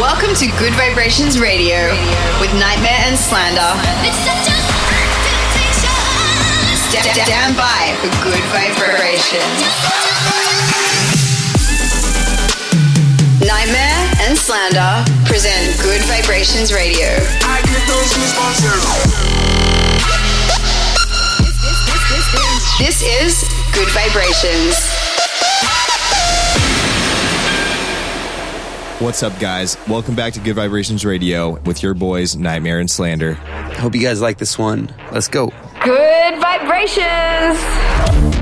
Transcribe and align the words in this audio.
Welcome 0.00 0.34
to 0.36 0.46
Gud 0.56 0.72
Vibrations 0.80 1.38
Radio 1.38 1.76
with 2.40 2.48
NGHTMRE 2.56 2.88
and 3.04 3.16
Slander. 3.18 3.70
Sta- 6.88 7.04
Stand 7.24 7.56
by 7.56 7.92
for 8.00 8.08
good 8.24 8.40
vibrations. 8.48 9.60
NGHTMRE 13.44 14.24
and 14.24 14.38
Slander 14.38 15.04
present 15.26 15.76
Gud 15.84 16.00
Vibrations 16.08 16.72
Radio. 16.72 17.08
I 17.44 17.60
get 17.68 17.84
those 17.86 18.10
goosebumps. 18.16 18.64
This 22.78 23.02
is 23.02 23.44
Good 23.74 23.88
Vibrations. 23.92 24.99
What's 29.00 29.22
up, 29.22 29.38
guys? 29.40 29.78
Welcome 29.88 30.14
back 30.14 30.34
to 30.34 30.40
Gud 30.40 30.56
Vibrations 30.56 31.06
Radio 31.06 31.58
with 31.60 31.82
your 31.82 31.94
boys, 31.94 32.36
NGHTMRE 32.36 32.80
and 32.80 32.90
Slander. 32.90 33.32
Hope 33.32 33.94
you 33.94 34.02
guys 34.02 34.20
like 34.20 34.36
this 34.36 34.58
one. 34.58 34.94
Let's 35.10 35.26
go. 35.26 35.46
Good 35.82 36.38
vibrations. 36.38 38.38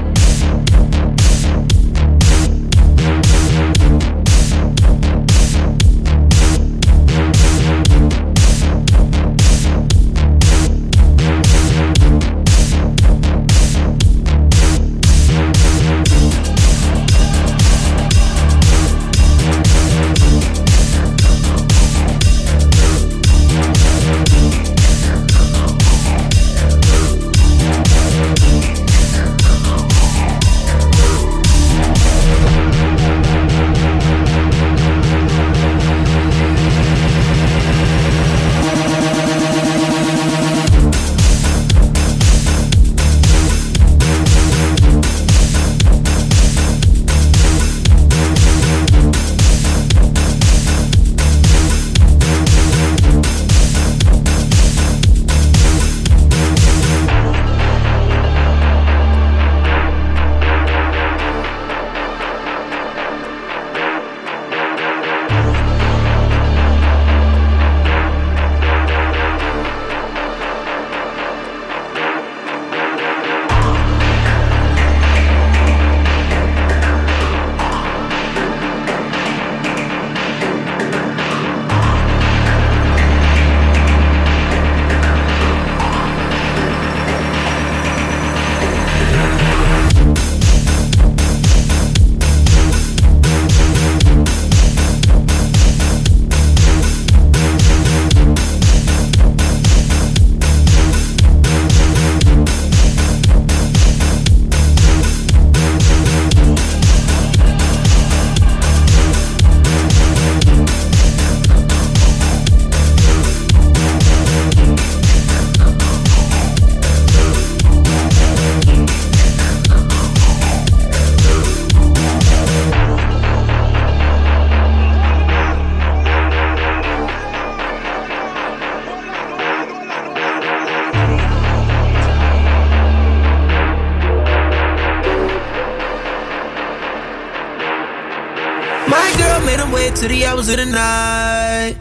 Till 140.48 140.56
the 140.56 140.64
night. 140.64 141.76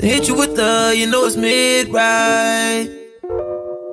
Hit 0.00 0.26
you 0.26 0.34
with 0.34 0.56
the, 0.56 0.92
you 0.96 1.06
know 1.06 1.24
it's 1.24 1.36
mid 1.36 1.88
ride. 1.88 2.88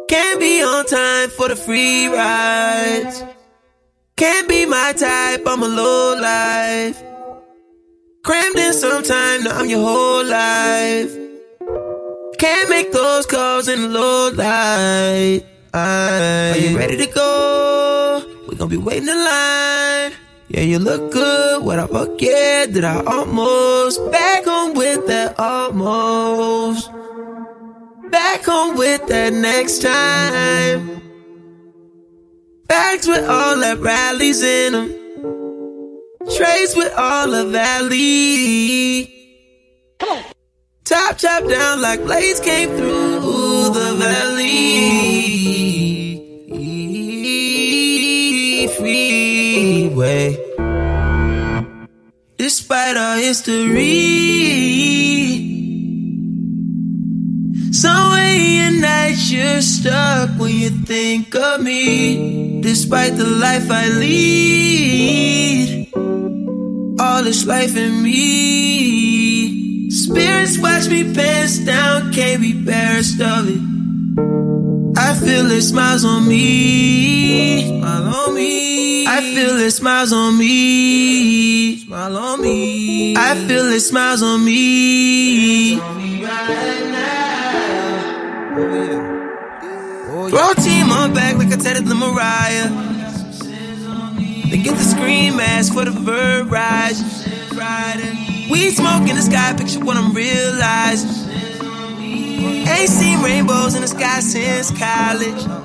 Can't 0.10 0.40
be 0.40 0.64
on 0.64 0.86
time 0.88 1.30
for 1.30 1.48
the 1.50 1.56
free 1.56 2.08
rides. 2.08 3.24
Can't 4.16 4.50
be 4.50 4.66
my 4.66 4.94
type, 4.98 5.44
I'm 5.46 5.62
a 5.62 5.68
low 5.68 6.18
life. 6.20 7.04
Crammed 8.24 8.58
in 8.58 8.74
sometime, 8.74 9.44
now 9.44 9.60
I'm 9.60 9.70
your 9.70 9.82
whole 9.82 10.26
life. 10.26 11.14
Can't 12.40 12.68
make 12.68 12.92
those 12.92 13.28
calls 13.28 13.68
in 13.68 13.80
the 13.82 13.90
low 13.90 14.32
light. 14.32 15.42
Are 15.72 16.58
you 16.58 16.76
ready 16.76 16.98
to 16.98 17.08
go? 17.14 18.24
We 18.48 18.56
gon' 18.56 18.70
be 18.70 18.78
waiting 18.78 19.10
in 19.10 19.18
line. 19.24 19.75
You 20.66 20.80
look 20.80 21.12
good. 21.12 21.64
What 21.64 21.78
I 21.78 21.86
forget? 21.86 22.74
Did 22.74 22.84
I 22.86 23.04
almost 23.06 24.00
back 24.12 24.46
home 24.46 24.74
with 24.74 25.06
that 25.06 25.40
almost? 25.40 26.90
Back 28.10 28.44
home 28.44 28.76
with 28.76 29.06
that 29.06 29.32
next 29.32 29.84
time. 29.84 31.02
Bags 32.66 33.08
with 33.08 33.30
all 33.30 33.60
that 33.60 33.78
rallies 33.78 34.42
in 34.42 34.74
them. 34.74 34.90
Trays 36.36 36.76
with 36.76 36.92
all 36.98 37.30
the 37.30 37.46
valley. 37.46 39.12
Top 40.84 41.18
chop 41.20 41.48
down 41.48 41.80
like 41.82 42.04
blades 42.04 42.40
came 42.40 42.70
through 42.70 43.70
the 43.70 43.96
valley. 44.00 45.06
Freeway. 48.76 50.45
Despite 52.66 52.98
our 52.98 53.18
history. 53.18 53.86
Somewhere 57.72 58.66
in 58.66 58.82
night 58.82 59.18
you're 59.30 59.62
stuck 59.62 60.32
when 60.40 60.50
you 60.50 60.72
think 60.72 61.36
of 61.36 61.62
me. 61.62 62.62
Despite 62.62 63.18
the 63.18 63.28
life 63.28 63.70
I 63.70 63.88
lead, 63.90 65.92
all 67.00 67.22
this 67.22 67.46
life 67.46 67.78
in 67.78 68.02
me. 68.02 69.92
Spirits 69.92 70.58
watch 70.58 70.90
me 70.90 71.14
pants 71.14 71.60
down, 71.60 72.12
can't 72.14 72.42
be 72.42 72.50
embarrassed 72.50 73.22
of 73.22 73.48
it. 73.48 73.62
I 74.98 75.14
feel 75.14 75.52
it 75.52 75.62
smiles 75.62 76.04
on 76.04 76.28
me, 76.28 77.68
smile 77.68 78.08
on 78.08 78.34
me. 78.34 78.75
I 79.08 79.22
feel 79.22 79.58
it 79.60 79.72
smiles 79.72 80.12
on 80.12 80.38
me, 80.38 81.78
smile 81.78 82.18
on 82.18 82.42
me. 82.42 83.16
I 83.16 83.36
feel 83.48 83.66
it 83.66 83.82
smiles 83.82 84.24
on 84.24 84.44
me. 84.44 85.78
Throw 90.30 90.52
a 90.52 90.56
team 90.56 90.90
on 90.92 91.14
back 91.14 91.38
like 91.38 91.52
I 91.54 91.56
tatted 91.58 91.86
the 91.86 91.96
Mariah. 91.96 92.70
Then 94.50 94.64
get 94.64 94.76
the 94.76 94.84
scream 94.84 95.38
mask 95.38 95.74
for 95.74 95.86
the 95.86 95.92
verb 95.92 96.52
rise. 96.52 97.02
We 98.50 98.70
smoke 98.72 99.08
in 99.10 99.16
the 99.16 99.22
sky, 99.22 99.54
picture 99.58 99.80
what 99.80 99.98
I'm 99.98 100.14
realizing. 100.14 101.10
Ain't 102.68 102.90
seen 102.90 103.22
rainbows 103.22 103.76
in 103.76 103.82
the 103.82 103.88
sky 103.88 104.20
since 104.20 104.72
college. 104.72 105.65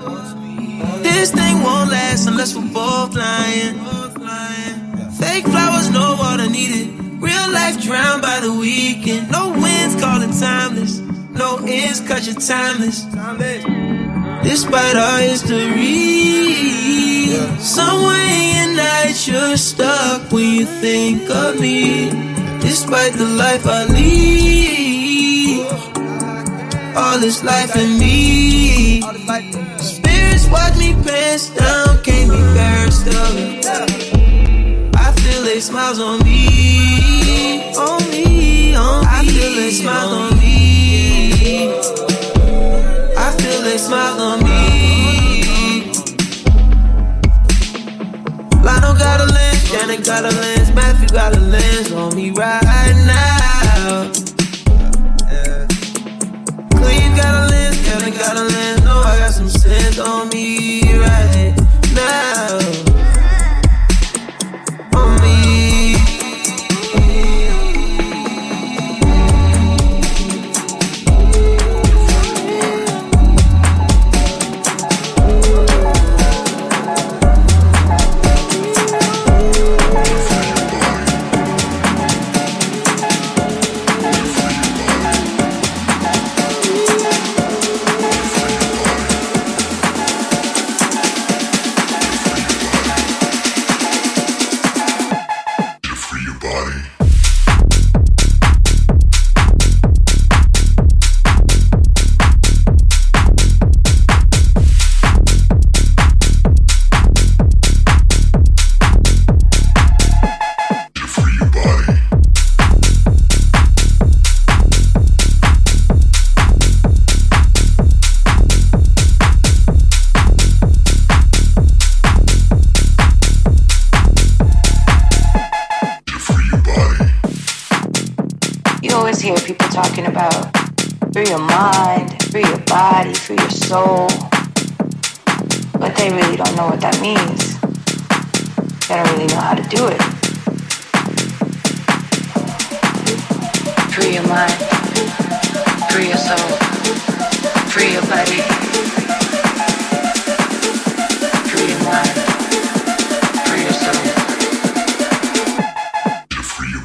This 1.02 1.30
thing 1.32 1.62
won't 1.62 1.90
last 1.90 2.26
unless 2.26 2.54
we're 2.54 2.72
both 2.72 3.14
lying. 3.14 3.78
Fake 5.18 5.44
flowers, 5.44 5.90
no 5.90 6.16
water 6.18 6.48
needed. 6.48 6.88
Real 7.20 7.50
life 7.52 7.80
drowned 7.82 8.22
by 8.22 8.40
the 8.40 8.52
weekend. 8.52 9.30
No 9.30 9.50
winds 9.50 10.00
calling 10.00 10.30
timeless. 10.30 11.00
No 11.32 11.58
ends 11.66 12.00
cause 12.00 12.26
you're 12.26 12.40
timeless. 12.40 13.04
Despite 14.42 14.96
our 14.96 15.18
history, 15.18 16.70
somewhere 17.58 18.16
in 18.16 18.76
night 18.76 19.26
you're 19.26 19.56
stuck 19.56 20.32
when 20.32 20.54
you 20.54 20.66
think 20.66 21.28
of 21.28 21.60
me. 21.60 22.10
Despite 22.60 23.12
the 23.14 23.26
life 23.26 23.66
I 23.66 23.84
lead, 23.84 25.66
all 26.96 27.18
this 27.18 27.42
life 27.44 27.76
in 27.76 27.98
me. 27.98 29.02
Watch 30.50 30.76
me 30.78 30.94
pass 31.04 31.50
down, 31.50 32.02
can't 32.02 32.30
be 32.30 32.36
embarrassed 32.36 33.06
of 33.06 33.36
it. 33.36 33.66
I 34.96 35.12
feel 35.20 35.42
they 35.42 35.60
smiles 35.60 36.00
on 36.00 36.18
me, 36.24 37.72
on 37.76 38.00
me, 38.10 38.74
on 38.74 39.02
me. 39.02 39.08
I 39.08 39.24
feel 39.26 39.54
they 39.54 39.70
smiles 39.70 40.12
on 40.12 40.38
me. 40.38 41.68
I 43.16 43.32
feel 43.38 43.62
they 43.62 43.78
smile 43.78 44.20
on 44.20 44.42
me. 44.44 44.59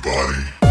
Body. 0.06 0.65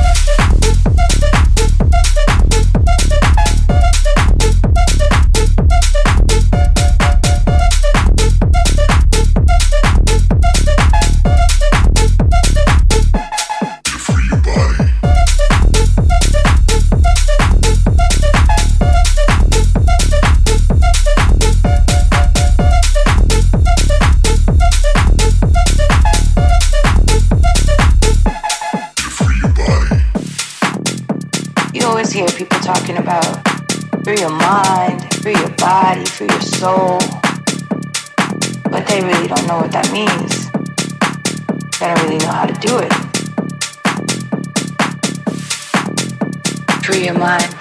Free 47.04 47.10
your 47.10 47.18
mind, 47.18 47.54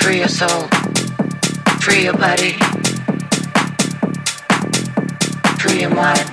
free 0.00 0.18
your 0.20 0.28
soul, 0.28 0.62
free 1.82 2.04
your 2.04 2.16
body. 2.16 2.52
Free 5.58 5.80
your 5.82 5.90
mind, 5.90 6.30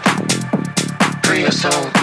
free 1.25 1.41
your 1.41 1.51
soul. 1.51 2.00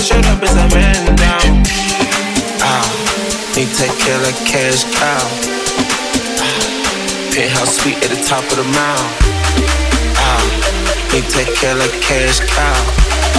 they 0.00 0.06
showed 0.06 0.24
up 0.26 0.42
as 0.42 0.56
a 0.56 0.68
man 0.74 1.14
down. 1.16 1.62
Ah, 2.64 2.86
need 3.54 3.68
to 3.68 3.76
take 3.76 3.92
kill 3.98 4.22
a 4.24 4.32
cash 4.48 4.84
cow. 4.96 5.24
Ah, 6.40 7.32
penthouse 7.34 7.76
suite 7.76 8.02
at 8.04 8.08
the 8.08 8.22
top 8.24 8.44
of 8.44 8.56
the 8.56 8.64
mound. 8.64 9.10
Ah, 10.16 10.40
need 11.12 11.24
to 11.24 11.30
take 11.30 11.54
kill 11.54 11.76
a 11.76 11.88
cash 12.00 12.40
cow. 12.40 13.29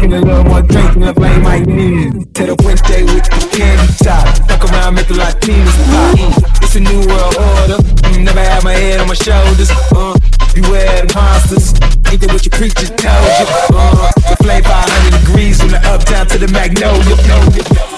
Drinking 0.00 0.18
a 0.18 0.24
little 0.24 0.44
more 0.44 0.62
drink 0.62 0.96
and 0.96 1.02
the 1.02 1.12
flame 1.12 1.42
might 1.42 1.66
need. 1.66 2.34
To 2.36 2.46
the 2.46 2.56
Wednesday 2.64 3.02
with 3.02 3.20
the 3.20 3.48
candy 3.52 3.92
top. 4.00 4.24
Fuck 4.48 4.72
around, 4.72 4.94
make 4.94 5.06
the 5.08 5.12
Latinos 5.12 5.76
pop. 5.92 6.62
It's 6.62 6.74
a 6.74 6.80
new 6.80 7.04
world 7.04 7.36
order. 7.36 7.76
Mm, 8.08 8.24
never 8.24 8.40
had 8.40 8.64
my 8.64 8.72
head 8.72 9.00
on 9.00 9.08
my 9.08 9.14
shoulders. 9.14 9.68
Uh, 9.92 10.16
beware 10.54 11.04
the 11.04 11.12
monsters. 11.12 11.76
Ain't 12.08 12.22
that 12.22 12.32
what 12.32 12.46
your 12.46 12.56
preacher 12.56 12.88
told 12.96 13.28
you? 13.28 13.46
Uh, 13.76 14.10
the 14.24 14.36
flame 14.40 14.64
500 14.64 15.20
degrees 15.20 15.60
from 15.60 15.68
the 15.68 15.80
uptown 15.84 16.26
to 16.28 16.38
the 16.38 16.48
Magnolia. 16.48 17.89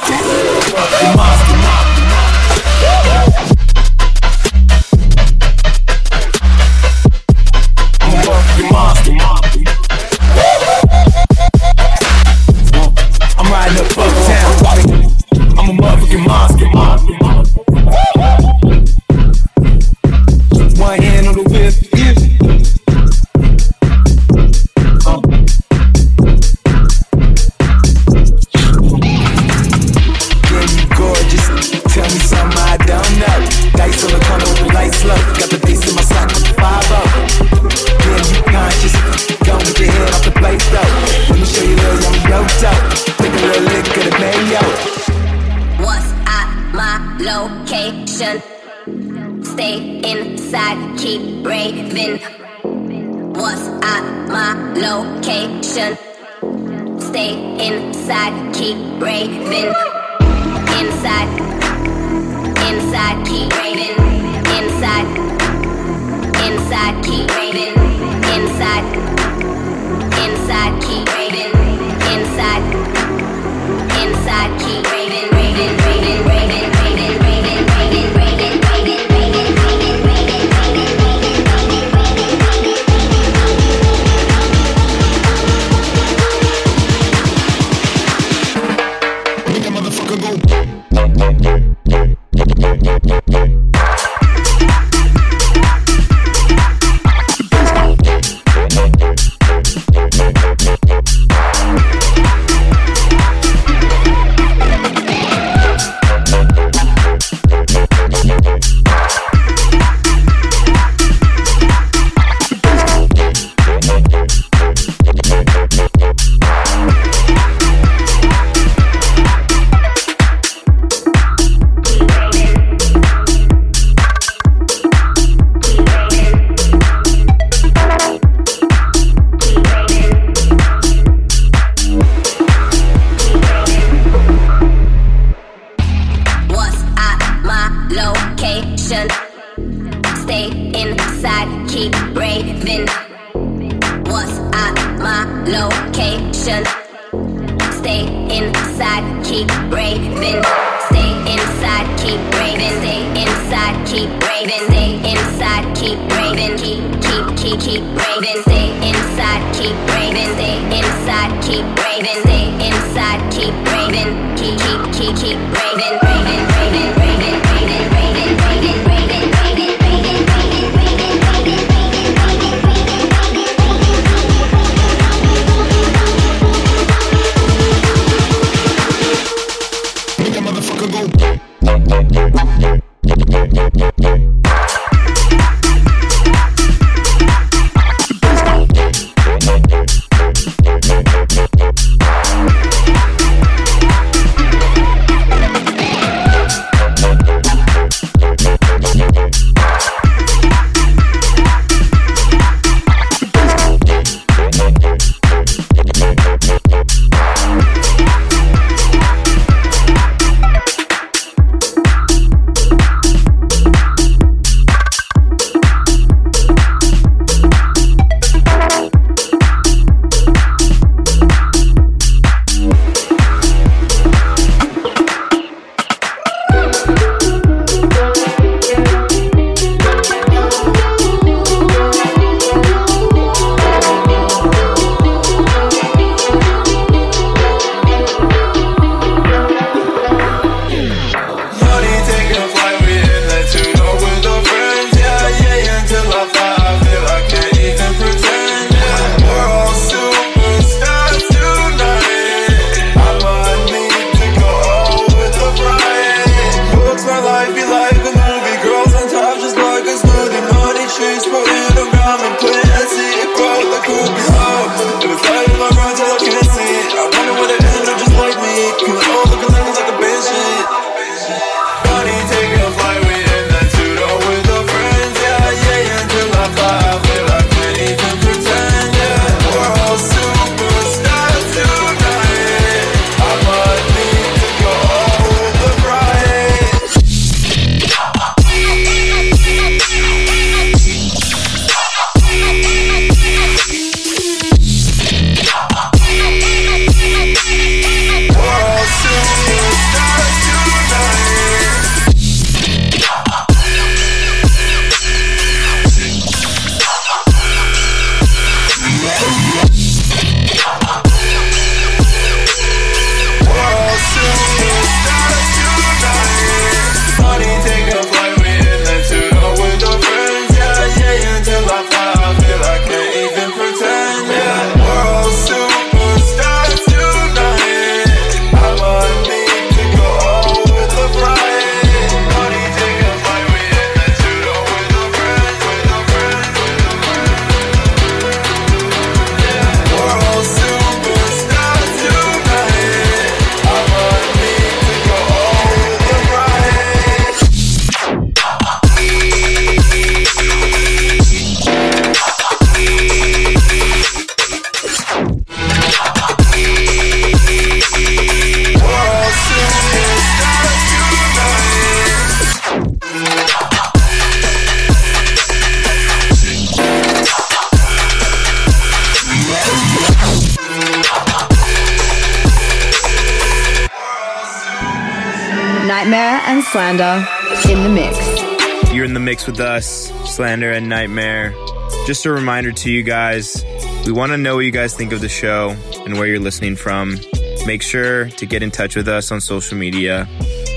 Slander 380.32 380.72
and 380.72 380.90
NGHTMRE. 380.90 382.06
Just 382.06 382.24
a 382.24 382.32
reminder 382.32 382.72
to 382.72 382.90
you 382.90 383.02
guys 383.02 383.62
we 384.06 384.12
want 384.12 384.32
to 384.32 384.38
know 384.38 384.54
what 384.56 384.64
you 384.64 384.70
guys 384.70 384.96
think 384.96 385.12
of 385.12 385.20
the 385.20 385.28
show 385.28 385.76
and 386.06 386.14
where 386.14 386.26
you're 386.26 386.40
listening 386.40 386.74
from. 386.74 387.18
Make 387.66 387.82
sure 387.82 388.30
to 388.30 388.46
get 388.46 388.62
in 388.62 388.70
touch 388.70 388.96
with 388.96 389.08
us 389.08 389.30
on 389.30 389.42
social 389.42 389.76
media. 389.76 390.26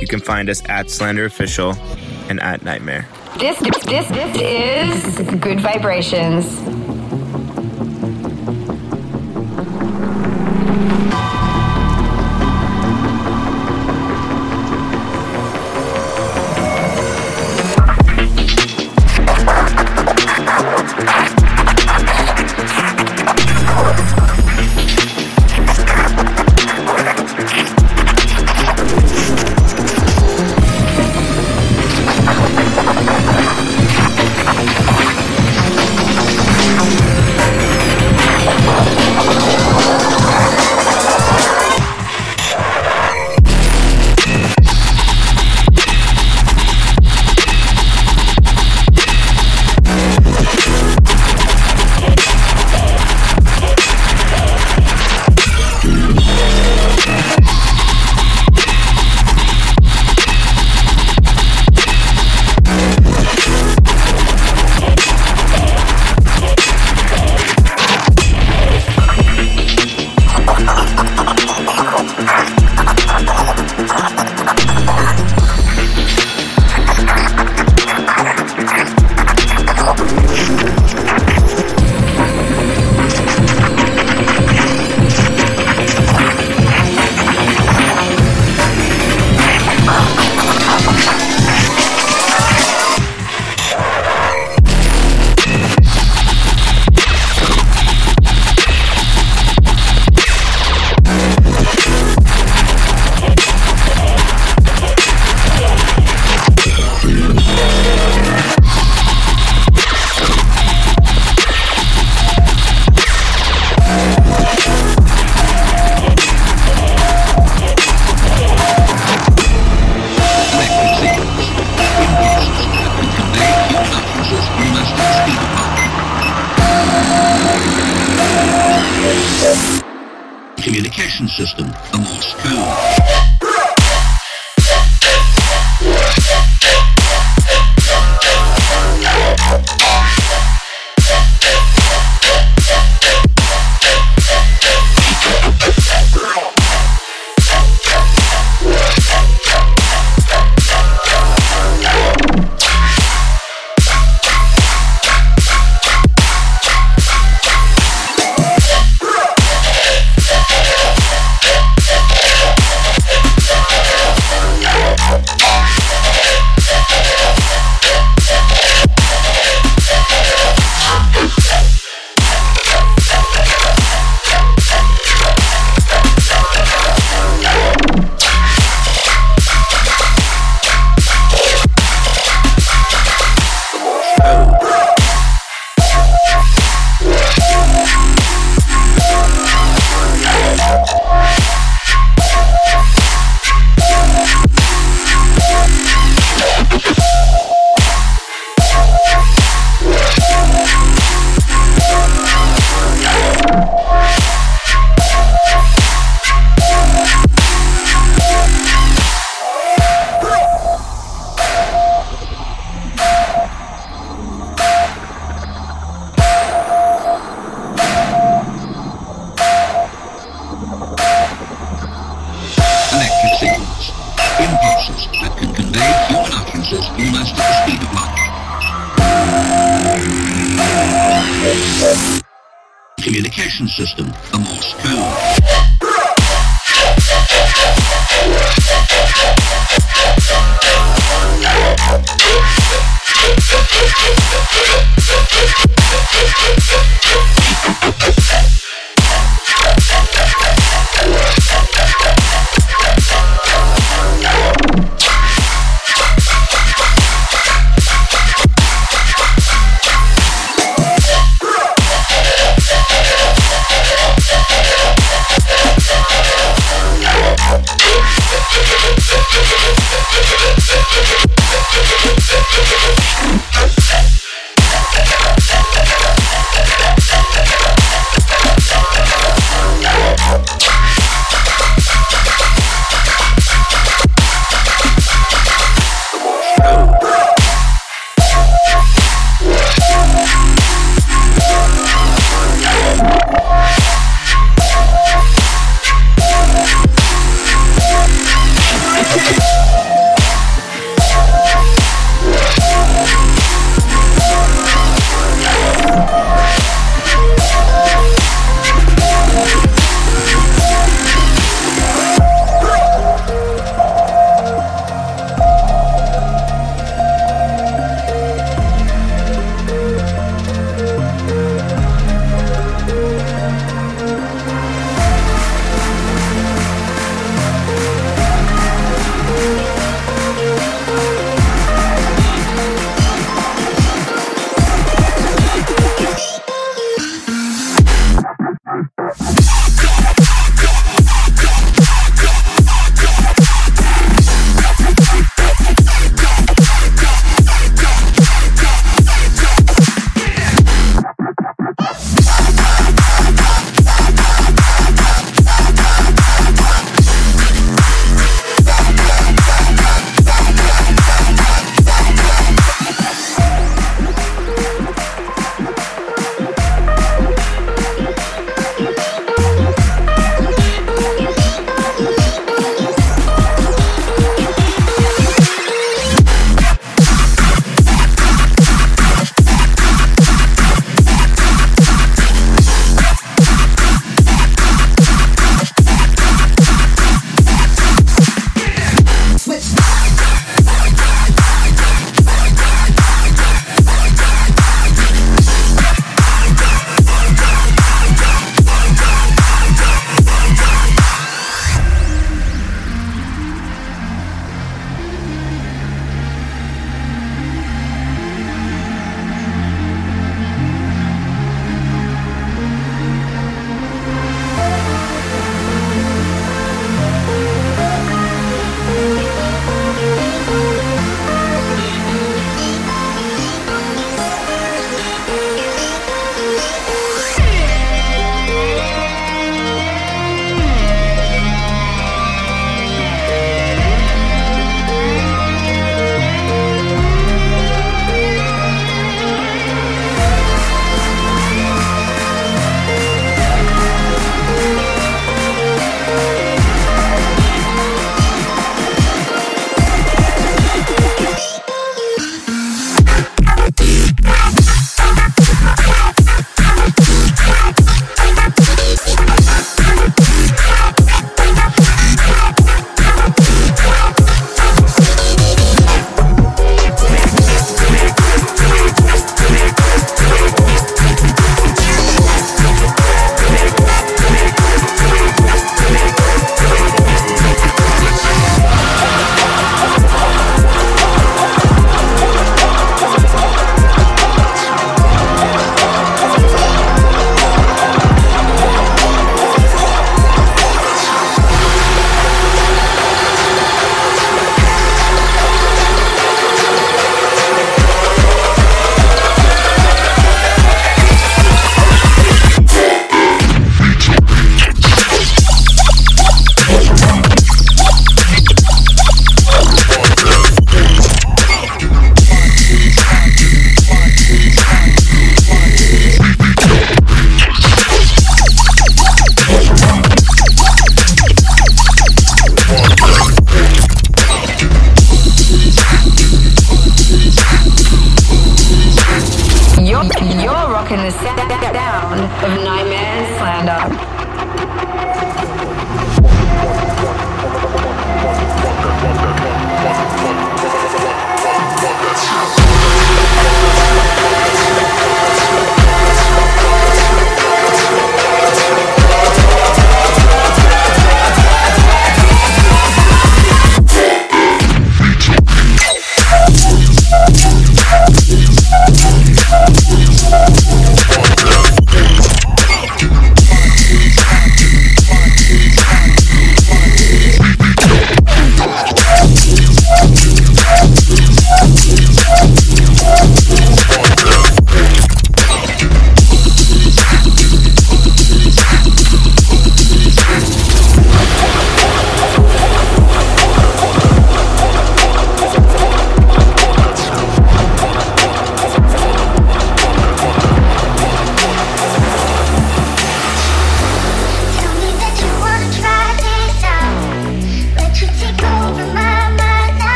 You 0.00 0.06
can 0.06 0.20
find 0.20 0.48
us 0.48 0.62
at 0.68 0.88
Slander 0.88 1.24
Official 1.24 1.74
and 2.28 2.40
at 2.40 2.60
NGHTMRE. 2.60 3.04
This, 3.38 3.58
this, 3.58 4.06
this 4.06 4.36
is 4.36 5.34
Good 5.40 5.60
Vibrations. 5.60 6.79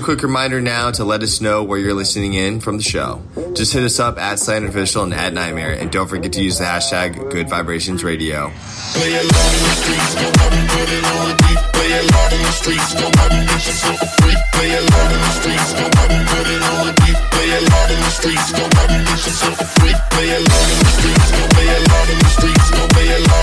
a 0.00 0.02
quick 0.02 0.22
reminder 0.22 0.60
now 0.60 0.90
to 0.90 1.04
let 1.04 1.22
us 1.22 1.40
know 1.40 1.62
where 1.62 1.78
you're 1.78 1.94
listening 1.94 2.32
in 2.32 2.60
from 2.60 2.78
the 2.78 2.82
show. 2.82 3.22
Just 3.52 3.72
hit 3.72 3.84
us 3.84 4.00
up 4.00 4.18
at 4.18 4.38
Slant 4.38 4.64
Official 4.64 5.02
and 5.04 5.12
at 5.12 5.32
NGHTMRE, 5.34 5.80
and 5.80 5.90
don't 5.90 6.08
forget 6.08 6.32
to 6.32 6.42
use 6.42 6.58
the 6.58 6.64
hashtag 6.64 7.30
Gud 7.30 7.48
Vibrations 7.50 8.02
Radio. 8.02 8.50
Play 8.94 9.12
in 9.12 9.28
the 9.28 9.34
streets, 9.76 10.14
in 10.14 10.32
the 10.32 10.60
streets, 12.50 12.92
in 12.92 13.04
the 13.44 13.58
streets, 13.58 13.76
in 13.76 13.92
the 14.70 15.28
streets, 15.36 15.74
in 15.74 15.90
the 15.90 16.08
streets, 18.10 18.30
in 18.30 18.48
the 18.48 18.48
streets, 22.30 22.70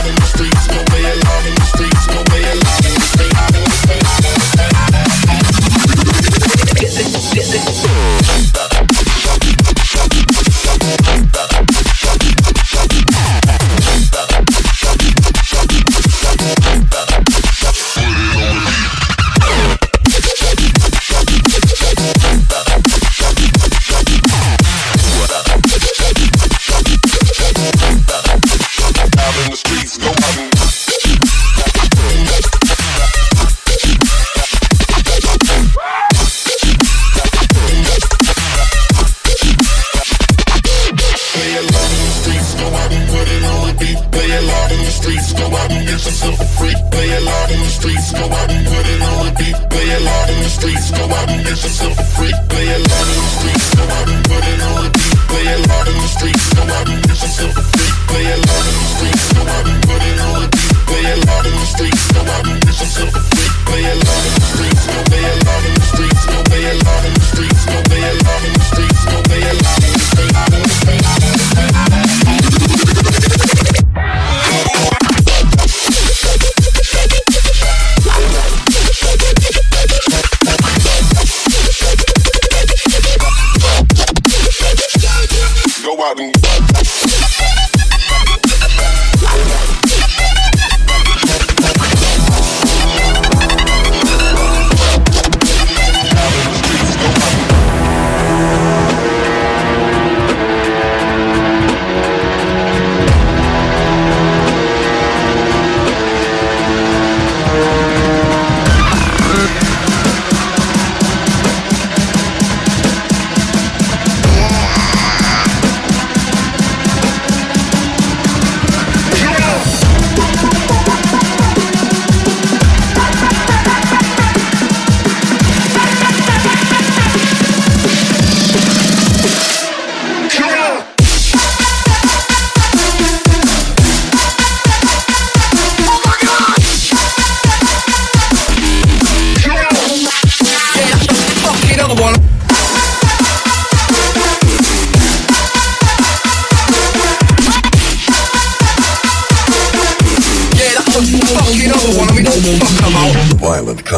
in 0.08 0.16
the 0.16 0.26
streets. 0.26 0.87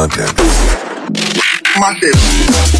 content. 0.08 0.32
Massive. 1.78 2.79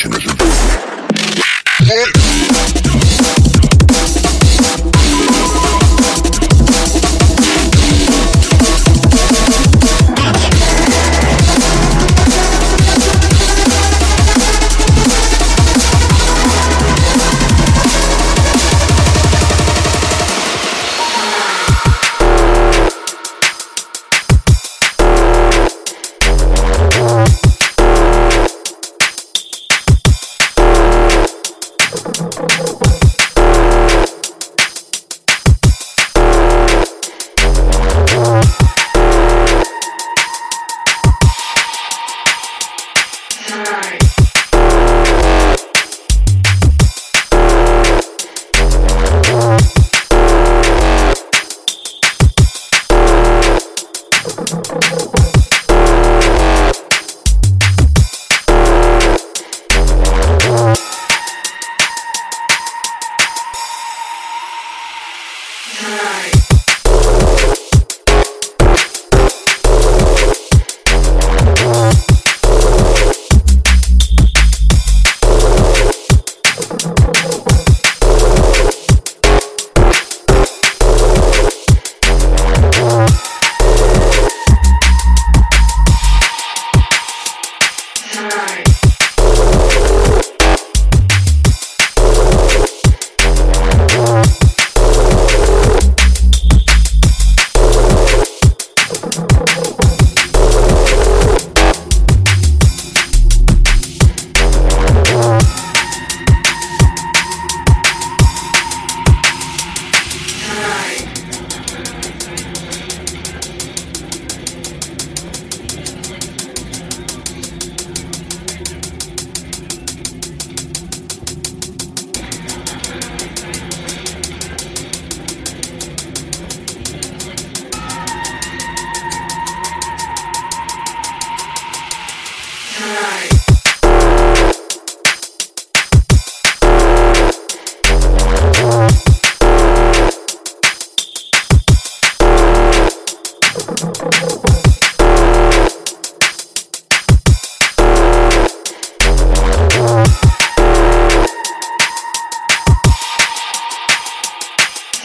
Parental 0.00 0.29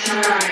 Flick 0.06 0.45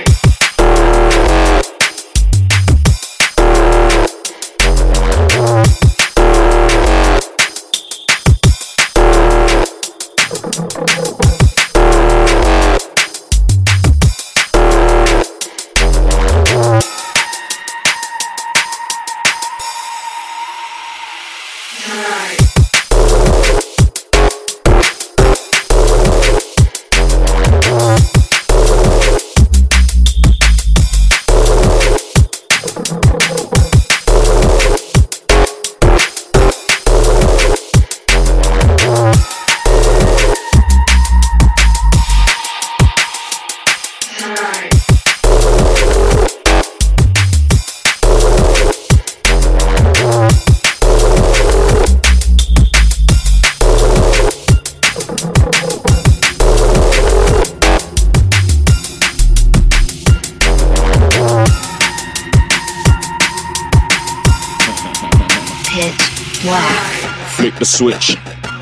switch, 67.84 68.16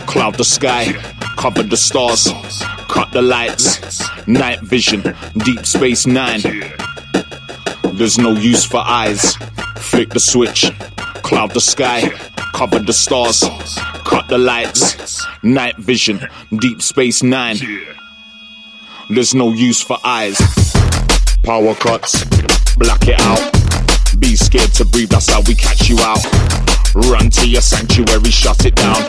cloud 0.08 0.34
the 0.34 0.44
sky, 0.44 0.94
cover 1.38 1.62
the 1.62 1.78
stars, 1.78 2.28
cut 2.90 3.12
the 3.12 3.22
lights, 3.22 4.02
night 4.26 4.60
vision, 4.62 5.04
deep 5.46 5.64
space 5.64 6.08
nine. 6.08 6.42
There's 7.94 8.18
no 8.18 8.32
use 8.32 8.66
for 8.66 8.80
eyes. 8.80 9.36
Flick 9.78 10.10
the 10.10 10.20
switch, 10.20 10.72
cloud 11.22 11.52
the 11.52 11.62
sky, 11.62 12.10
cover 12.56 12.80
the 12.80 12.94
stars, 12.94 13.44
cut 14.06 14.28
the 14.28 14.40
lights, 14.40 15.24
night 15.44 15.78
vision, 15.78 16.20
deep 16.58 16.82
space 16.82 17.22
nine. 17.22 17.58
There's 19.12 19.36
no 19.36 19.54
use 19.54 19.84
for 19.84 20.00
eyes. 20.04 20.40
Power 21.44 21.76
cuts, 21.76 22.26
black 22.76 23.08
it 23.08 23.22
out. 23.22 24.20
Be 24.20 24.36
scared 24.36 24.74
to 24.74 24.86
breathe, 24.86 25.10
that's 25.10 25.30
how 25.30 25.42
we 25.42 25.54
catch 25.54 25.90
you 25.90 26.00
out. 26.00 26.61
Run 26.94 27.30
to 27.30 27.48
your 27.48 27.62
sanctuary, 27.62 28.32
shut 28.32 28.66
it 28.66 28.76
down. 28.76 29.02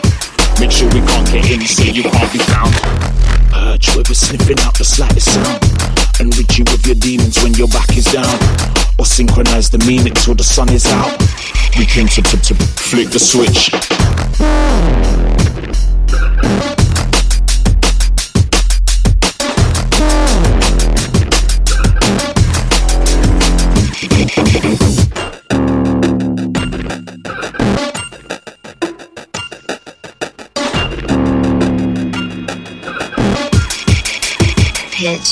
Make 0.59 0.71
sure 0.71 0.87
we 0.87 1.01
can't 1.01 1.27
get 1.27 1.51
in, 1.51 1.67
so 1.67 1.83
you 1.83 2.03
can't 2.03 2.31
be 2.31 2.39
found. 2.39 2.73
Perch 3.51 3.95
where 3.95 4.05
sniffing 4.05 4.59
out 4.61 4.77
the 4.77 4.85
slightest 4.85 5.33
sound. 5.33 5.59
And 6.19 6.35
rid 6.37 6.57
you 6.57 6.63
of 6.73 6.85
your 6.85 6.95
demons 6.95 7.43
when 7.43 7.53
your 7.55 7.67
back 7.67 7.97
is 7.97 8.05
down. 8.05 8.39
Or 8.97 9.05
synchronize 9.05 9.69
the 9.69 9.79
meaning 9.79 10.13
till 10.13 10.35
the 10.35 10.43
sun 10.43 10.71
is 10.71 10.85
out. 10.87 11.19
We 11.77 11.85
came 11.85 12.07
to, 12.07 12.21
to, 12.21 12.37
to 12.37 12.55
flick 12.55 13.09
the 13.09 13.19
switch. 13.19 13.71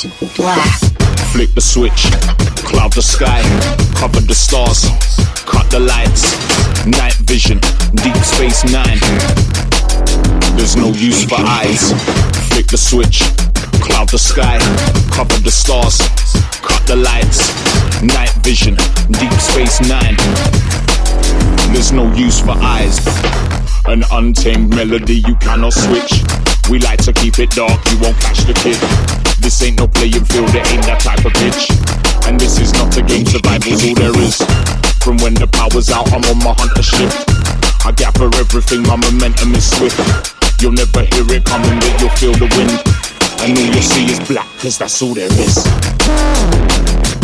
Pitch 0.02 0.36
black. 0.36 0.80
Flick 1.32 1.54
the 1.54 1.62
switch, 1.62 2.10
cloud 2.66 2.92
the 2.94 3.04
sky, 3.04 3.40
cover 3.94 4.20
the 4.20 4.34
stars, 4.34 4.90
cut 5.46 5.70
the 5.70 5.80
lights, 5.80 6.26
night 6.88 7.14
vision, 7.30 7.60
deep 8.02 8.18
space 8.26 8.64
nine. 8.74 8.98
There's 10.58 10.76
no 10.76 10.90
use 10.90 11.26
for 11.26 11.38
eyes. 11.38 11.94
Flick 12.50 12.66
the 12.66 12.78
switch, 12.78 13.22
cloud 13.86 14.10
the 14.10 14.18
sky, 14.18 14.58
cover 15.14 15.38
the 15.44 15.52
stars, 15.52 16.00
cut 16.66 16.82
the 16.88 16.96
lights, 16.96 17.54
night 18.02 18.34
vision, 18.42 18.74
deep 19.22 19.34
space 19.38 19.82
nine. 19.86 20.18
There's 21.74 21.92
no 21.92 22.12
use 22.16 22.40
for 22.40 22.58
eyes. 22.58 22.98
An 23.86 24.04
untamed 24.12 24.74
melody 24.74 25.22
you 25.28 25.36
cannot 25.36 25.74
switch. 25.74 26.24
We 26.72 26.80
like 26.80 27.04
to 27.04 27.14
keep 27.14 27.38
it 27.38 27.52
dark, 27.52 27.80
you 27.92 28.00
won't 28.00 28.18
catch 28.18 28.40
the 28.50 28.54
kid. 28.54 29.21
This 29.42 29.64
ain't 29.64 29.80
no 29.80 29.88
playing 29.88 30.24
field, 30.26 30.54
it 30.54 30.70
ain't 30.72 30.86
that 30.86 31.02
type 31.02 31.26
of 31.26 31.34
pitch. 31.34 31.74
And 32.30 32.40
this 32.40 32.60
is 32.62 32.72
not 32.74 32.96
a 32.96 33.02
game, 33.02 33.26
survival's 33.26 33.84
all 33.84 33.96
there 33.96 34.18
is. 34.22 34.38
From 35.02 35.18
when 35.18 35.34
the 35.34 35.48
power's 35.48 35.90
out, 35.90 36.06
I'm 36.14 36.22
on 36.30 36.38
my 36.46 36.54
hunter 36.54 36.84
shift. 36.84 37.26
I 37.84 37.92
gather 37.92 38.30
everything, 38.38 38.84
my 38.84 38.96
momentum 38.96 39.56
is 39.56 39.66
swift. 39.66 39.98
You'll 40.62 40.78
never 40.78 41.02
hear 41.02 41.26
it 41.34 41.44
coming, 41.44 41.80
but 41.82 41.94
you'll 42.00 42.16
feel 42.22 42.38
the 42.38 42.48
wind. 42.54 42.78
And 43.42 43.58
all 43.58 43.66
you'll 43.66 43.82
see 43.82 44.06
is 44.06 44.20
black, 44.30 44.48
cause 44.60 44.78
that's 44.78 45.02
all 45.02 45.16
there 45.16 45.26
is. 45.34 47.21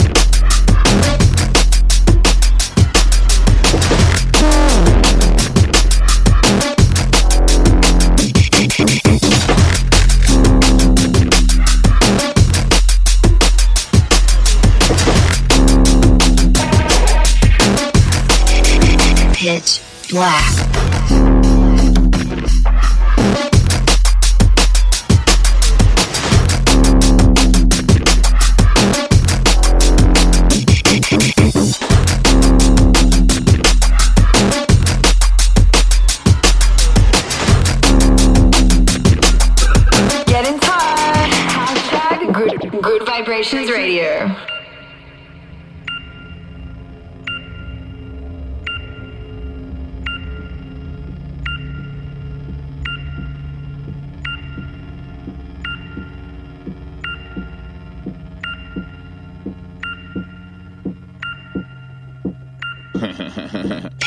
Good, 42.33 42.81
Gud 42.81 43.05
Vibrations 43.05 43.69
Radio. 43.71 44.56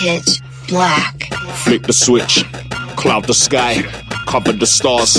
Pitch 0.01 0.41
black. 0.67 1.29
Flick 1.57 1.83
the 1.83 1.93
switch, 1.93 2.43
cloud 2.97 3.27
the 3.27 3.35
sky, 3.35 3.83
cover 4.27 4.51
the 4.51 4.65
stars, 4.65 5.19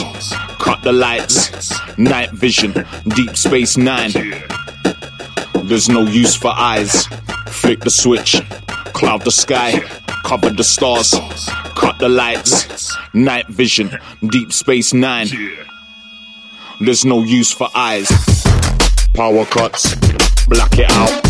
cut 0.57 0.81
the 0.81 0.91
lights, 0.91 1.71
night 1.99 2.31
vision, 2.31 2.73
deep 3.09 3.37
space 3.37 3.77
nine. 3.77 4.11
There's 5.65 5.87
no 5.87 6.01
use 6.01 6.35
for 6.35 6.49
eyes. 6.49 7.05
Flick 7.49 7.81
the 7.81 7.91
switch, 7.91 8.41
cloud 8.93 9.23
the 9.23 9.29
sky, 9.29 9.81
cover 10.25 10.49
the 10.49 10.63
stars, 10.63 11.13
cut 11.75 11.99
the 11.99 12.09
lights, 12.09 12.97
night 13.13 13.47
vision, 13.49 13.91
deep 14.29 14.51
space 14.51 14.95
nine. 14.95 15.27
There's 16.79 17.05
no 17.05 17.21
use 17.21 17.51
for 17.51 17.69
eyes. 17.75 18.09
Power 19.13 19.45
cuts, 19.45 19.93
black 20.47 20.71
it 20.79 20.89
out. 20.89 21.21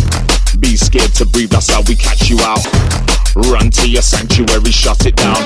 Be 0.62 0.78
scared 0.78 1.14
to 1.16 1.26
breathe, 1.26 1.50
that's 1.50 1.70
how 1.70 1.82
we 1.82 1.98
catch 1.98 2.30
you 2.30 2.40
out. 2.40 3.21
Run 3.36 3.70
to 3.72 3.90
your 3.90 4.02
sanctuary, 4.02 4.72
shut 4.72 5.06
it 5.06 5.16
down. 5.16 5.42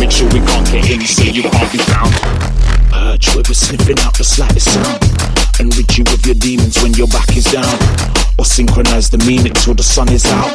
Make 0.00 0.10
sure 0.10 0.26
we 0.32 0.40
can't 0.40 0.66
get 0.66 0.90
in, 0.90 1.00
so 1.06 1.22
you 1.22 1.42
can't 1.42 1.70
be 1.70 1.78
found. 1.78 2.12
Perch 2.90 3.28
where 3.34 3.44
we're 3.46 3.54
sniffing 3.54 3.98
out 4.00 4.16
the 4.18 4.24
slightest 4.24 4.72
sound. 4.74 4.98
And 5.60 5.74
rid 5.76 5.96
you 5.96 6.04
of 6.12 6.26
your 6.26 6.34
demons 6.34 6.82
when 6.82 6.92
your 6.94 7.06
back 7.08 7.36
is 7.36 7.44
down. 7.44 7.78
Or 8.38 8.44
synchronize 8.44 9.10
the 9.10 9.18
meaning 9.18 9.52
till 9.52 9.74
the 9.74 9.84
sun 9.84 10.10
is 10.10 10.26
out. 10.26 10.50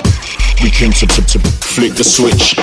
We 0.61 0.70
came 0.70 0.91
to, 0.91 1.07
to, 1.07 1.22
to 1.22 1.39
flick 1.39 1.93
the 1.93 2.03
switch. 2.03 2.55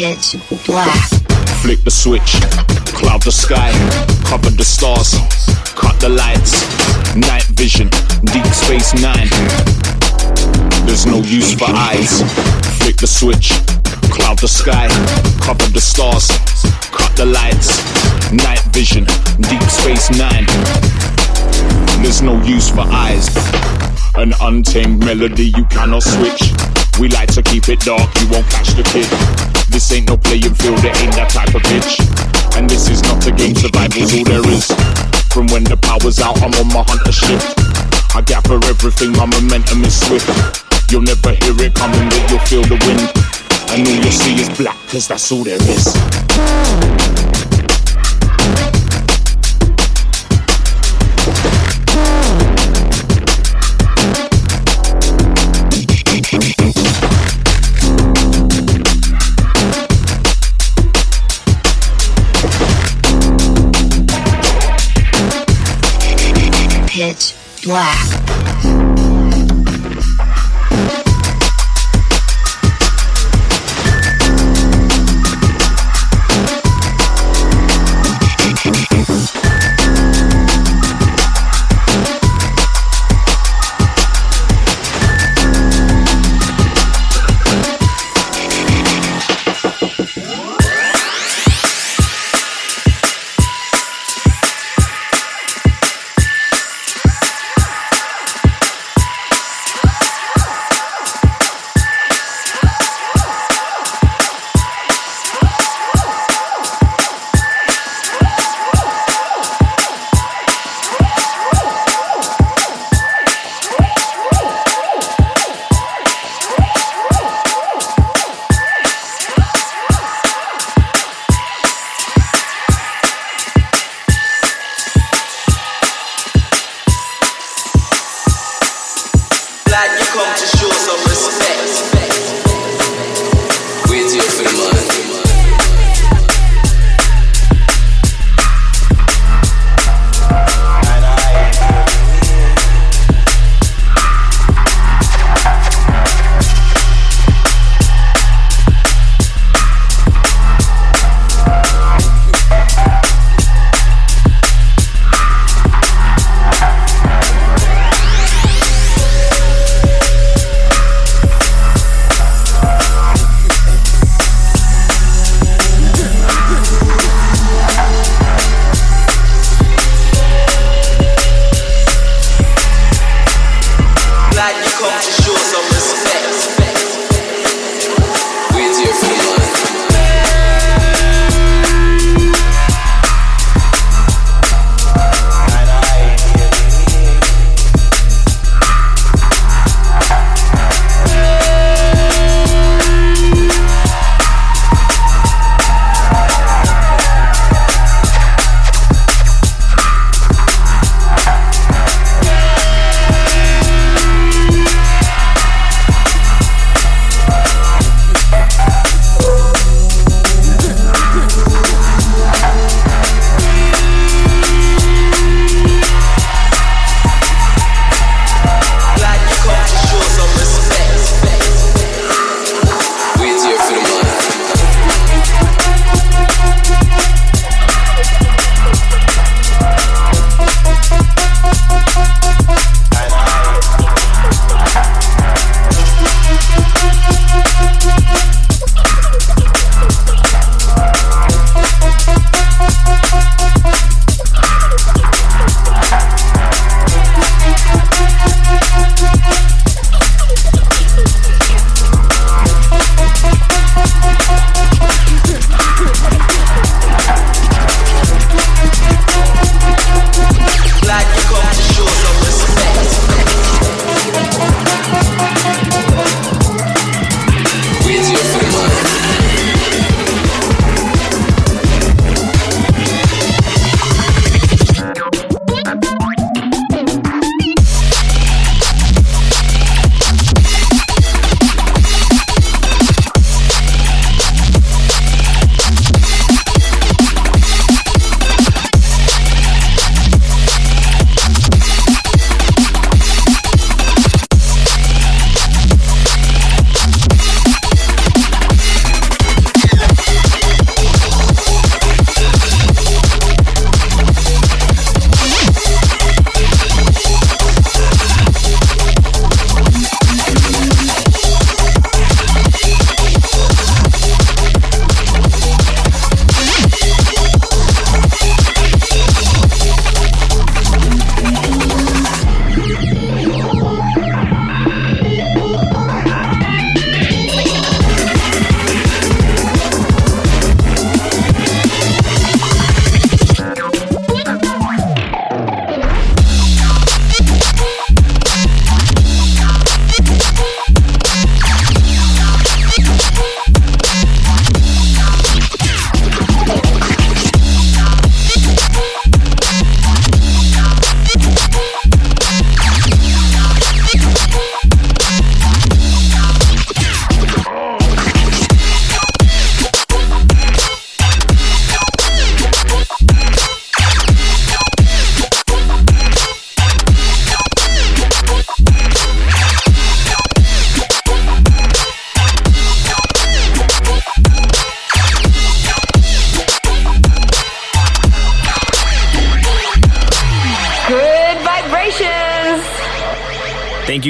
Pitch 0.00 0.34
black. 0.64 0.96
Flick 1.60 1.84
the 1.84 1.90
switch, 1.90 2.40
cloud 2.96 3.20
the 3.20 3.30
sky, 3.30 3.68
cover 4.24 4.48
the 4.48 4.64
stars, 4.64 5.12
cut 5.76 6.00
the 6.00 6.08
lights, 6.08 6.64
night 7.14 7.44
vision, 7.52 7.90
deep 8.32 8.46
space 8.48 8.94
nine. 8.96 9.28
There's 10.86 11.04
no 11.04 11.18
use 11.20 11.52
for 11.52 11.68
eyes. 11.68 12.24
Flick 12.80 12.96
the 12.96 13.06
switch, 13.06 13.52
cloud 14.08 14.38
the 14.38 14.48
sky, 14.48 14.88
cover 15.44 15.68
the 15.68 15.82
stars, 15.82 16.28
cut 16.96 17.14
the 17.14 17.26
lights, 17.26 17.76
night 18.32 18.64
vision, 18.72 19.04
deep 19.52 19.68
space 19.68 20.08
nine. 20.16 20.48
There's 22.00 22.22
no 22.22 22.40
use 22.42 22.70
for 22.70 22.88
eyes. 22.88 23.28
An 24.16 24.32
untamed 24.40 25.04
melody 25.04 25.52
you 25.54 25.66
cannot 25.66 26.02
switch. 26.02 26.40
We 26.98 27.10
like 27.10 27.28
to 27.34 27.42
keep 27.42 27.68
it 27.68 27.80
dark, 27.80 28.08
you 28.16 28.30
won't 28.30 28.48
catch 28.48 28.72
the 28.72 28.82
kid. 28.82 29.59
This 29.70 29.92
ain't 29.92 30.08
no 30.08 30.16
playing 30.16 30.54
field, 30.54 30.82
it 30.84 30.98
ain't 31.00 31.14
that 31.14 31.30
type 31.30 31.54
of 31.54 31.62
pitch. 31.62 32.02
And 32.58 32.68
this 32.68 32.90
is 32.90 33.02
not 33.02 33.24
a 33.26 33.30
game, 33.30 33.54
survival's 33.54 34.12
all 34.12 34.24
there 34.24 34.46
is. 34.50 34.66
From 35.30 35.46
when 35.48 35.62
the 35.62 35.78
power's 35.78 36.18
out, 36.18 36.36
I'm 36.42 36.52
on 36.58 36.68
my 36.74 36.82
hunter 36.82 37.12
shift. 37.12 37.54
I 38.14 38.20
gather 38.20 38.58
everything, 38.66 39.12
my 39.12 39.26
momentum 39.26 39.84
is 39.84 39.94
swift. 39.94 40.26
You'll 40.90 41.06
never 41.06 41.30
hear 41.30 41.54
it 41.62 41.74
coming, 41.74 42.08
but 42.10 42.30
you'll 42.30 42.44
feel 42.50 42.66
the 42.66 42.78
wind. 42.82 43.06
And 43.70 43.86
all 43.86 43.94
you'll 43.94 44.10
see 44.10 44.34
is 44.42 44.50
black, 44.58 44.76
cause 44.88 45.06
that's 45.06 45.30
all 45.30 45.44
there 45.44 45.62
is. 45.62 46.89
Black. 67.70 68.39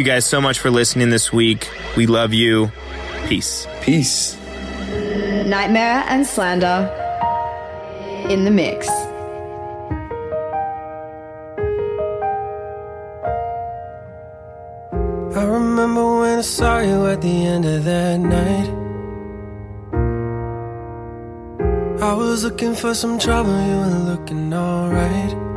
You 0.01 0.07
guys 0.07 0.25
so 0.25 0.41
much 0.41 0.61
for 0.61 0.71
listening 0.71 1.11
this 1.11 1.31
week. 1.31 1.69
We 1.95 2.07
love 2.07 2.33
you. 2.33 2.73
Peace. 3.27 3.67
Peace. 3.83 4.35
NGHTMRE 5.45 6.05
and 6.09 6.27
SLANDER 6.27 6.89
in 8.31 8.47
the 8.47 8.51
mix. 8.51 8.89
I 15.37 15.45
remember 15.45 16.21
when 16.21 16.39
I 16.39 16.41
saw 16.41 16.81
you 16.81 17.07
at 17.09 17.21
the 17.21 17.45
end 17.45 17.67
of 17.67 17.85
that 17.85 18.21
night. 18.21 18.71
I 22.03 22.15
was 22.15 22.45
looking 22.45 22.75
for 22.75 22.95
some 22.95 23.19
trouble, 23.19 23.53
you 23.53 23.77
were 23.77 24.13
looking 24.13 24.51
alright. 24.55 25.50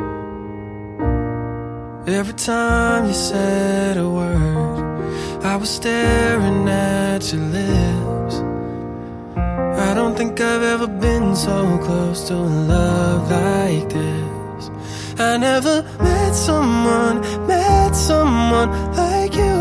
Every 2.13 2.35
time 2.35 3.07
you 3.07 3.13
said 3.13 3.97
a 3.97 4.07
word, 4.07 5.43
I 5.43 5.55
was 5.55 5.69
staring 5.69 6.69
at 6.69 7.33
your 7.33 7.41
lips. 7.41 8.35
I 9.35 9.93
don't 9.95 10.15
think 10.15 10.39
I've 10.39 10.61
ever 10.61 10.85
been 10.85 11.35
so 11.35 11.79
close 11.79 12.27
to 12.27 12.35
a 12.35 12.49
love 12.73 13.31
like 13.31 13.89
this. 13.89 14.69
I 15.17 15.37
never 15.37 15.81
met 15.99 16.33
someone, 16.35 17.21
met 17.47 17.95
someone 17.95 18.69
like 18.95 19.33
you. 19.33 19.57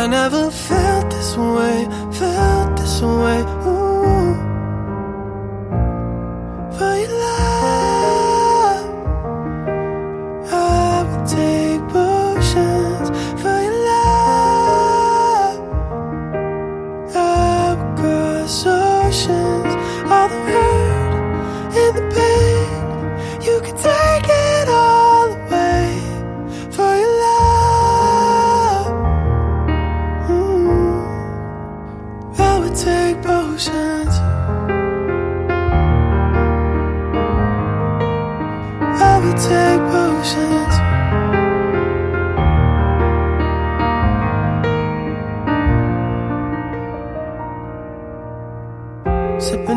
I 0.00 0.06
never 0.06 0.50
felt 0.50 1.10
this 1.10 1.36
way, 1.36 1.86
felt 2.12 2.76
this 2.78 3.02
way. 3.02 3.40
Ooh. 3.68 4.34
For 6.78 6.94
your 7.02 7.12
love, 7.20 7.55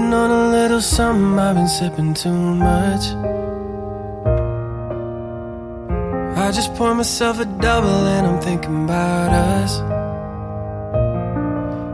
Sipping 0.09 0.21
on 0.21 0.31
a 0.31 0.49
little 0.49 0.81
something, 0.81 1.37
I've 1.37 1.55
been 1.55 1.67
sipping 1.67 2.15
too 2.15 2.33
much. 2.33 3.05
I 6.35 6.51
just 6.51 6.73
pour 6.73 6.95
myself 6.95 7.39
a 7.39 7.45
double 7.45 8.07
and 8.15 8.25
I'm 8.25 8.41
thinking 8.41 8.85
about 8.85 9.31
us. 9.31 9.71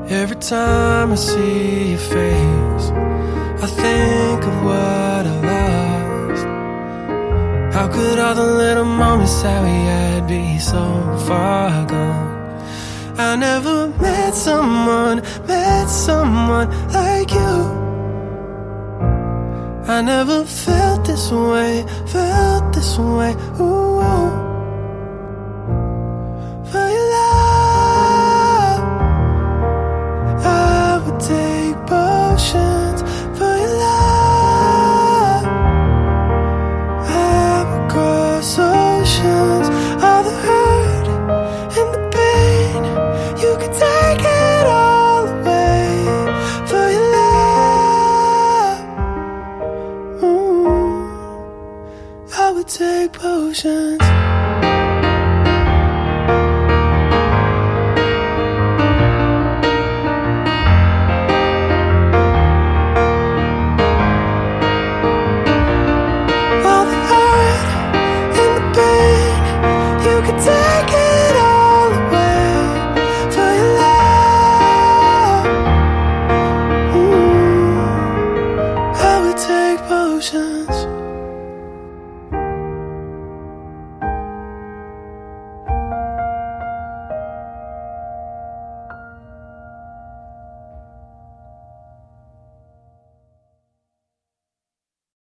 Every 0.10 0.38
time 0.38 1.12
I 1.12 1.16
see 1.16 1.90
your 1.90 2.00
face, 2.00 2.86
I 3.66 3.68
think 3.82 4.44
of 4.46 4.64
what 4.64 5.24
I 5.34 5.36
lost. 5.52 6.46
How 7.76 7.88
could 7.90 8.18
all 8.18 8.36
the 8.36 8.50
little 8.64 8.86
moments 8.86 9.42
that 9.42 9.62
we 9.62 9.76
had 9.92 10.26
be 10.26 10.58
so 10.58 10.84
far 11.28 11.86
gone? 11.86 12.60
I 13.18 13.36
never 13.36 13.90
met 14.00 14.34
someone, 14.34 15.22
met 15.48 15.88
someone 15.90 16.70
like 16.94 17.32
you. 17.32 17.85
I 19.88 20.02
never 20.02 20.44
felt 20.46 21.06
this 21.06 21.32
way, 21.32 21.86
felt 22.08 22.74
this 22.74 22.98
way. 22.98 23.36
Ooh. 23.60 24.45